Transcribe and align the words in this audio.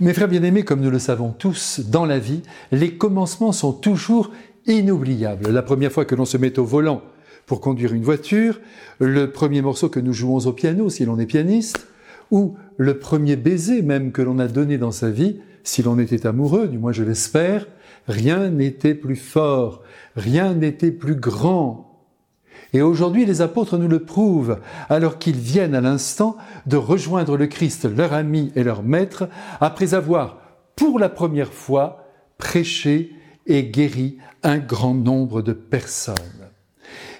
Mes 0.00 0.14
frères 0.14 0.28
bien-aimés, 0.28 0.62
comme 0.62 0.80
nous 0.80 0.92
le 0.92 1.00
savons 1.00 1.32
tous, 1.32 1.80
dans 1.80 2.06
la 2.06 2.20
vie, 2.20 2.42
les 2.70 2.94
commencements 2.94 3.50
sont 3.50 3.72
toujours 3.72 4.30
inoubliables. 4.66 5.50
La 5.50 5.62
première 5.62 5.90
fois 5.90 6.04
que 6.04 6.14
l'on 6.14 6.24
se 6.24 6.36
met 6.36 6.56
au 6.60 6.64
volant 6.64 7.02
pour 7.46 7.60
conduire 7.60 7.92
une 7.92 8.04
voiture, 8.04 8.60
le 9.00 9.32
premier 9.32 9.60
morceau 9.60 9.88
que 9.88 9.98
nous 9.98 10.12
jouons 10.12 10.38
au 10.46 10.52
piano 10.52 10.88
si 10.88 11.04
l'on 11.04 11.18
est 11.18 11.26
pianiste, 11.26 11.88
ou 12.30 12.54
le 12.76 13.00
premier 13.00 13.34
baiser 13.34 13.82
même 13.82 14.12
que 14.12 14.22
l'on 14.22 14.38
a 14.38 14.46
donné 14.46 14.78
dans 14.78 14.92
sa 14.92 15.10
vie, 15.10 15.40
si 15.64 15.82
l'on 15.82 15.98
était 15.98 16.28
amoureux, 16.28 16.68
du 16.68 16.78
moins 16.78 16.92
je 16.92 17.02
l'espère, 17.02 17.66
rien 18.06 18.50
n'était 18.50 18.94
plus 18.94 19.16
fort, 19.16 19.82
rien 20.14 20.54
n'était 20.54 20.92
plus 20.92 21.16
grand, 21.16 21.87
et 22.72 22.82
aujourd'hui, 22.82 23.24
les 23.24 23.40
apôtres 23.40 23.78
nous 23.78 23.88
le 23.88 24.04
prouvent, 24.04 24.58
alors 24.88 25.18
qu'ils 25.18 25.38
viennent 25.38 25.74
à 25.74 25.80
l'instant 25.80 26.36
de 26.66 26.76
rejoindre 26.76 27.36
le 27.36 27.46
Christ, 27.46 27.84
leur 27.84 28.12
ami 28.12 28.52
et 28.56 28.62
leur 28.62 28.82
maître, 28.82 29.28
après 29.60 29.94
avoir, 29.94 30.38
pour 30.76 30.98
la 30.98 31.08
première 31.08 31.52
fois, 31.52 32.04
prêché 32.36 33.12
et 33.46 33.64
guéri 33.64 34.18
un 34.42 34.58
grand 34.58 34.94
nombre 34.94 35.40
de 35.40 35.52
personnes. 35.52 36.14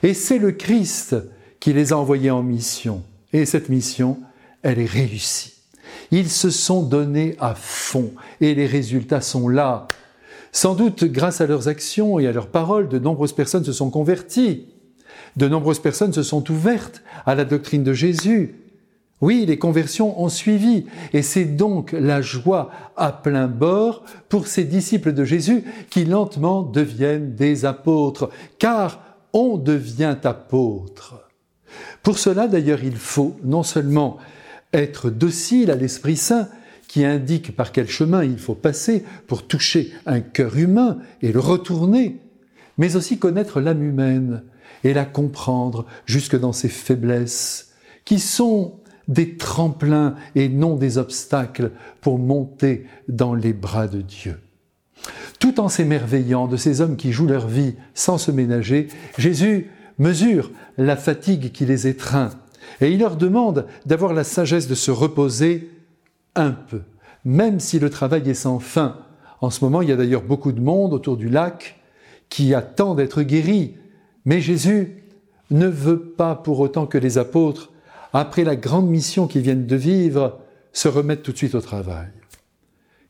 Et 0.02 0.14
c'est 0.14 0.38
le 0.38 0.52
Christ 0.52 1.16
qui 1.60 1.72
les 1.72 1.92
a 1.92 1.98
envoyés 1.98 2.30
en 2.30 2.42
mission. 2.42 3.02
Et 3.32 3.46
cette 3.46 3.68
mission, 3.68 4.18
elle 4.62 4.78
est 4.78 4.84
réussie. 4.84 5.54
Ils 6.10 6.30
se 6.30 6.50
sont 6.50 6.82
donnés 6.82 7.36
à 7.40 7.54
fond 7.54 8.12
et 8.40 8.54
les 8.54 8.66
résultats 8.66 9.20
sont 9.20 9.48
là. 9.48 9.88
Sans 10.52 10.74
doute, 10.74 11.04
grâce 11.04 11.40
à 11.40 11.46
leurs 11.46 11.68
actions 11.68 12.18
et 12.18 12.26
à 12.26 12.32
leurs 12.32 12.48
paroles, 12.48 12.88
de 12.88 12.98
nombreuses 12.98 13.34
personnes 13.34 13.64
se 13.64 13.72
sont 13.72 13.90
converties. 13.90 14.66
De 15.36 15.48
nombreuses 15.48 15.80
personnes 15.80 16.12
se 16.12 16.22
sont 16.22 16.50
ouvertes 16.50 17.02
à 17.26 17.34
la 17.34 17.44
doctrine 17.44 17.84
de 17.84 17.92
Jésus. 17.92 18.54
Oui, 19.20 19.44
les 19.46 19.58
conversions 19.58 20.20
ont 20.22 20.28
suivi, 20.28 20.86
et 21.12 21.22
c'est 21.22 21.44
donc 21.44 21.92
la 21.92 22.22
joie 22.22 22.70
à 22.96 23.10
plein 23.10 23.48
bord 23.48 24.04
pour 24.28 24.46
ces 24.46 24.64
disciples 24.64 25.12
de 25.12 25.24
Jésus 25.24 25.64
qui 25.90 26.04
lentement 26.04 26.62
deviennent 26.62 27.34
des 27.34 27.64
apôtres, 27.64 28.30
car 28.58 29.00
on 29.32 29.56
devient 29.56 30.16
apôtre. 30.22 31.16
Pour 32.02 32.18
cela, 32.18 32.46
d'ailleurs, 32.46 32.84
il 32.84 32.96
faut 32.96 33.36
non 33.42 33.64
seulement 33.64 34.18
être 34.72 35.10
docile 35.10 35.70
à 35.70 35.74
l'Esprit 35.74 36.16
Saint, 36.16 36.48
qui 36.86 37.04
indique 37.04 37.54
par 37.54 37.70
quel 37.70 37.88
chemin 37.88 38.24
il 38.24 38.38
faut 38.38 38.54
passer 38.54 39.04
pour 39.26 39.46
toucher 39.46 39.92
un 40.06 40.20
cœur 40.20 40.56
humain 40.56 40.98
et 41.22 41.32
le 41.32 41.40
retourner, 41.40 42.18
mais 42.78 42.96
aussi 42.96 43.18
connaître 43.18 43.60
l'âme 43.60 43.82
humaine, 43.82 44.42
et 44.84 44.94
la 44.94 45.04
comprendre 45.04 45.86
jusque 46.06 46.38
dans 46.38 46.52
ses 46.52 46.68
faiblesses, 46.68 47.72
qui 48.04 48.18
sont 48.18 48.80
des 49.08 49.36
tremplins 49.36 50.14
et 50.34 50.48
non 50.48 50.76
des 50.76 50.98
obstacles 50.98 51.72
pour 52.00 52.18
monter 52.18 52.86
dans 53.08 53.34
les 53.34 53.52
bras 53.52 53.88
de 53.88 54.02
Dieu. 54.02 54.38
Tout 55.38 55.60
en 55.60 55.68
s'émerveillant 55.68 56.46
de 56.46 56.56
ces 56.56 56.80
hommes 56.80 56.96
qui 56.96 57.12
jouent 57.12 57.26
leur 57.26 57.46
vie 57.46 57.74
sans 57.94 58.18
se 58.18 58.30
ménager, 58.30 58.88
Jésus 59.16 59.70
mesure 59.98 60.50
la 60.76 60.96
fatigue 60.96 61.52
qui 61.52 61.64
les 61.64 61.86
étreint 61.86 62.30
et 62.80 62.92
il 62.92 63.00
leur 63.00 63.16
demande 63.16 63.66
d'avoir 63.86 64.12
la 64.12 64.24
sagesse 64.24 64.68
de 64.68 64.74
se 64.74 64.90
reposer 64.90 65.70
un 66.34 66.52
peu, 66.52 66.82
même 67.24 67.60
si 67.60 67.78
le 67.78 67.90
travail 67.90 68.28
est 68.28 68.34
sans 68.34 68.58
fin. 68.58 68.98
En 69.40 69.50
ce 69.50 69.64
moment, 69.64 69.82
il 69.82 69.88
y 69.88 69.92
a 69.92 69.96
d'ailleurs 69.96 70.22
beaucoup 70.22 70.52
de 70.52 70.60
monde 70.60 70.92
autour 70.92 71.16
du 71.16 71.28
lac 71.28 71.80
qui 72.28 72.54
attend 72.54 72.94
d'être 72.94 73.22
guéri, 73.22 73.76
mais 74.28 74.42
Jésus 74.42 75.04
ne 75.50 75.66
veut 75.66 75.98
pas 75.98 76.34
pour 76.34 76.60
autant 76.60 76.86
que 76.86 76.98
les 76.98 77.16
apôtres, 77.16 77.72
après 78.12 78.44
la 78.44 78.56
grande 78.56 78.86
mission 78.86 79.26
qu'ils 79.26 79.40
viennent 79.40 79.66
de 79.66 79.74
vivre, 79.74 80.38
se 80.70 80.86
remettent 80.86 81.22
tout 81.22 81.32
de 81.32 81.38
suite 81.38 81.54
au 81.54 81.62
travail. 81.62 82.10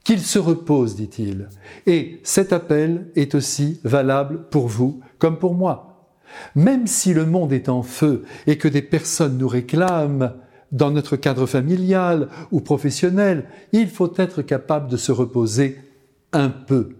Qu'ils 0.04 0.20
se 0.20 0.38
reposent, 0.38 0.94
dit-il. 0.94 1.48
Et 1.86 2.20
cet 2.22 2.52
appel 2.52 3.08
est 3.16 3.34
aussi 3.34 3.80
valable 3.82 4.44
pour 4.50 4.68
vous 4.68 5.00
comme 5.18 5.40
pour 5.40 5.54
moi. 5.54 6.08
Même 6.54 6.86
si 6.86 7.12
le 7.12 7.26
monde 7.26 7.52
est 7.52 7.68
en 7.68 7.82
feu 7.82 8.24
et 8.46 8.56
que 8.56 8.68
des 8.68 8.82
personnes 8.82 9.38
nous 9.38 9.48
réclament, 9.48 10.34
dans 10.70 10.92
notre 10.92 11.16
cadre 11.16 11.46
familial 11.46 12.28
ou 12.52 12.60
professionnel, 12.60 13.46
il 13.72 13.88
faut 13.88 14.12
être 14.18 14.42
capable 14.42 14.88
de 14.88 14.96
se 14.96 15.10
reposer 15.10 15.80
un 16.32 16.48
peu. 16.48 16.90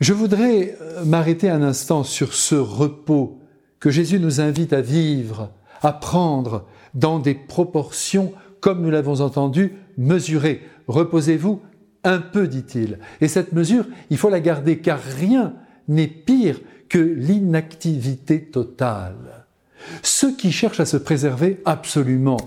Je 0.00 0.14
voudrais 0.14 0.78
euh, 0.80 1.04
m'arrêter 1.04 1.50
un 1.50 1.62
instant 1.62 2.04
sur 2.04 2.32
ce 2.32 2.54
repos 2.54 3.38
que 3.80 3.90
Jésus 3.90 4.18
nous 4.18 4.40
invite 4.40 4.72
à 4.72 4.80
vivre, 4.80 5.50
à 5.82 5.92
prendre 5.92 6.66
dans 6.94 7.18
des 7.18 7.34
proportions, 7.34 8.32
comme 8.60 8.80
nous 8.80 8.90
l'avons 8.90 9.20
entendu, 9.20 9.74
mesurées. 9.98 10.62
Reposez-vous 10.88 11.60
un 12.02 12.18
peu, 12.18 12.48
dit-il. 12.48 12.98
Et 13.20 13.28
cette 13.28 13.52
mesure, 13.52 13.84
il 14.08 14.16
faut 14.16 14.30
la 14.30 14.40
garder, 14.40 14.78
car 14.78 14.98
rien 15.00 15.52
n'est 15.86 16.06
pire 16.06 16.60
que 16.88 16.98
l'inactivité 16.98 18.42
totale. 18.42 19.44
Ceux 20.02 20.34
qui 20.34 20.50
cherchent 20.50 20.80
à 20.80 20.86
se 20.86 20.96
préserver 20.96 21.60
absolument, 21.66 22.38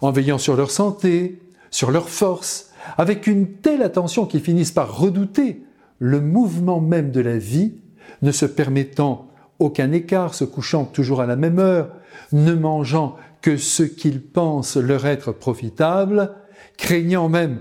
en 0.00 0.12
veillant 0.12 0.38
sur 0.38 0.54
leur 0.54 0.70
santé, 0.70 1.40
sur 1.72 1.90
leur 1.90 2.08
force, 2.08 2.70
avec 2.96 3.26
une 3.26 3.54
telle 3.54 3.82
attention 3.82 4.24
qu'ils 4.24 4.40
finissent 4.40 4.70
par 4.70 4.96
redouter 4.96 5.65
le 5.98 6.20
mouvement 6.20 6.80
même 6.80 7.10
de 7.10 7.20
la 7.20 7.38
vie, 7.38 7.74
ne 8.22 8.32
se 8.32 8.46
permettant 8.46 9.28
aucun 9.58 9.92
écart, 9.92 10.34
se 10.34 10.44
couchant 10.44 10.84
toujours 10.84 11.20
à 11.20 11.26
la 11.26 11.36
même 11.36 11.58
heure, 11.58 11.90
ne 12.32 12.54
mangeant 12.54 13.16
que 13.40 13.56
ce 13.56 13.82
qu'ils 13.82 14.22
pensent 14.22 14.76
leur 14.76 15.06
être 15.06 15.32
profitable, 15.32 16.32
craignant 16.76 17.28
même 17.28 17.60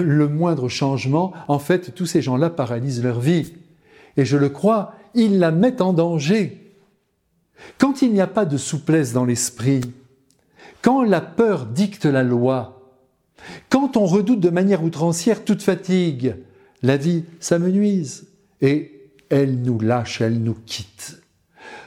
le 0.00 0.28
moindre 0.28 0.68
changement, 0.68 1.32
en 1.48 1.58
fait, 1.58 1.94
tous 1.94 2.06
ces 2.06 2.22
gens-là 2.22 2.50
paralysent 2.50 3.02
leur 3.02 3.20
vie. 3.20 3.54
Et 4.16 4.24
je 4.24 4.36
le 4.36 4.48
crois, 4.48 4.94
ils 5.14 5.38
la 5.38 5.50
mettent 5.50 5.80
en 5.80 5.92
danger. 5.92 6.74
Quand 7.78 8.02
il 8.02 8.12
n'y 8.12 8.20
a 8.20 8.26
pas 8.26 8.44
de 8.44 8.56
souplesse 8.56 9.12
dans 9.12 9.24
l'esprit, 9.24 9.80
quand 10.82 11.02
la 11.02 11.20
peur 11.20 11.66
dicte 11.66 12.04
la 12.04 12.22
loi, 12.22 12.92
quand 13.68 13.96
on 13.96 14.04
redoute 14.04 14.40
de 14.40 14.50
manière 14.50 14.82
outrancière 14.82 15.44
toute 15.44 15.62
fatigue, 15.62 16.36
la 16.82 16.96
vie 16.96 17.24
s'amenuise 17.40 18.28
et 18.60 19.10
elle 19.30 19.60
nous 19.62 19.78
lâche, 19.78 20.20
elle 20.20 20.42
nous 20.42 20.56
quitte. 20.66 21.20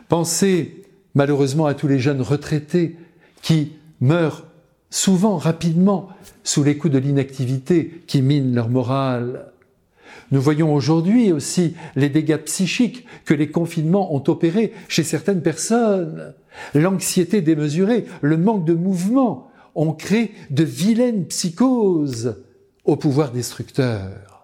Pensez 0.09 0.83
malheureusement 1.15 1.65
à 1.65 1.73
tous 1.73 1.87
les 1.87 1.99
jeunes 1.99 2.21
retraités 2.21 2.97
qui 3.41 3.73
meurent 3.99 4.45
souvent 4.89 5.37
rapidement 5.37 6.09
sous 6.43 6.63
les 6.63 6.77
coups 6.77 6.93
de 6.93 6.99
l'inactivité 6.99 8.03
qui 8.07 8.21
mine 8.21 8.53
leur 8.53 8.69
morale. 8.69 9.51
Nous 10.31 10.41
voyons 10.41 10.73
aujourd'hui 10.73 11.31
aussi 11.31 11.75
les 11.95 12.09
dégâts 12.09 12.37
psychiques 12.37 13.05
que 13.25 13.33
les 13.33 13.49
confinements 13.49 14.13
ont 14.15 14.23
opérés 14.27 14.73
chez 14.87 15.03
certaines 15.03 15.41
personnes. 15.41 16.33
L'anxiété 16.73 17.41
démesurée, 17.41 18.05
le 18.21 18.37
manque 18.37 18.65
de 18.65 18.73
mouvement 18.73 19.49
ont 19.75 19.93
créé 19.93 20.33
de 20.49 20.63
vilaines 20.63 21.25
psychoses 21.25 22.35
au 22.85 22.95
pouvoir 22.95 23.31
destructeur. 23.31 24.40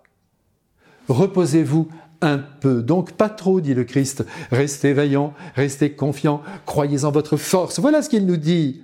Reposez-vous 1.07 1.87
un 2.21 2.37
peu, 2.37 2.81
donc 2.81 3.13
pas 3.13 3.29
trop, 3.29 3.61
dit 3.61 3.73
le 3.73 3.83
Christ. 3.83 4.25
Restez 4.51 4.93
vaillant, 4.93 5.33
restez 5.55 5.91
confiant, 5.91 6.41
croyez 6.65 7.05
en 7.05 7.11
votre 7.11 7.37
force. 7.37 7.79
Voilà 7.79 8.01
ce 8.01 8.09
qu'il 8.09 8.25
nous 8.25 8.37
dit. 8.37 8.81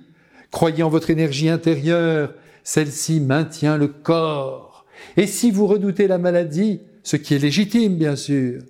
Croyez 0.50 0.82
en 0.84 0.88
votre 0.88 1.10
énergie 1.10 1.48
intérieure, 1.48 2.32
celle-ci 2.62 3.20
maintient 3.20 3.76
le 3.76 3.88
corps. 3.88 4.84
Et 5.16 5.26
si 5.26 5.50
vous 5.50 5.66
redoutez 5.66 6.06
la 6.06 6.18
maladie, 6.18 6.80
ce 7.02 7.16
qui 7.16 7.34
est 7.34 7.38
légitime 7.38 7.96
bien 7.96 8.14
sûr, 8.14 8.62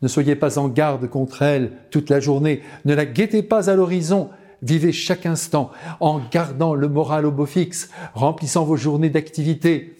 ne 0.00 0.08
soyez 0.08 0.36
pas 0.36 0.58
en 0.58 0.68
garde 0.68 1.08
contre 1.08 1.42
elle 1.42 1.72
toute 1.90 2.08
la 2.08 2.20
journée, 2.20 2.62
ne 2.84 2.94
la 2.94 3.04
guettez 3.04 3.42
pas 3.42 3.68
à 3.68 3.74
l'horizon, 3.74 4.30
vivez 4.62 4.92
chaque 4.92 5.26
instant 5.26 5.72
en 5.98 6.20
gardant 6.30 6.74
le 6.74 6.88
moral 6.88 7.26
au 7.26 7.32
beau 7.32 7.46
fixe, 7.46 7.90
remplissant 8.14 8.64
vos 8.64 8.76
journées 8.76 9.10
d'activité, 9.10 9.96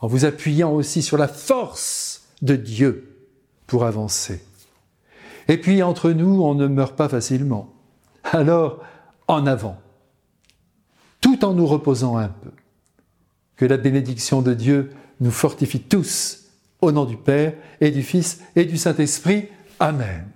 en 0.00 0.08
vous 0.08 0.24
appuyant 0.24 0.72
aussi 0.72 1.00
sur 1.00 1.16
la 1.16 1.28
force 1.28 2.21
de 2.42 2.56
Dieu 2.56 3.28
pour 3.66 3.84
avancer. 3.84 4.44
Et 5.48 5.56
puis 5.58 5.82
entre 5.82 6.10
nous, 6.10 6.42
on 6.42 6.54
ne 6.54 6.66
meurt 6.66 6.96
pas 6.96 7.08
facilement. 7.08 7.72
Alors, 8.24 8.82
en 9.28 9.46
avant, 9.46 9.80
tout 11.20 11.44
en 11.44 11.54
nous 11.54 11.66
reposant 11.66 12.16
un 12.16 12.28
peu. 12.28 12.50
Que 13.56 13.64
la 13.64 13.76
bénédiction 13.76 14.42
de 14.42 14.54
Dieu 14.54 14.90
nous 15.20 15.30
fortifie 15.30 15.80
tous, 15.80 16.48
au 16.80 16.90
nom 16.92 17.04
du 17.04 17.16
Père 17.16 17.54
et 17.80 17.90
du 17.90 18.02
Fils 18.02 18.40
et 18.56 18.64
du 18.64 18.76
Saint-Esprit. 18.76 19.48
Amen. 19.78 20.26